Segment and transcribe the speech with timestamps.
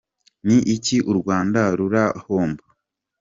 [0.45, 2.63] Ni iki u Rwanda rurahomba?